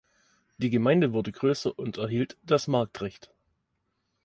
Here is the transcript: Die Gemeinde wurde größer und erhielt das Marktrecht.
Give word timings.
Die 0.57 0.71
Gemeinde 0.71 1.13
wurde 1.13 1.31
größer 1.31 1.77
und 1.77 1.99
erhielt 1.99 2.35
das 2.41 2.67
Marktrecht. 2.67 3.29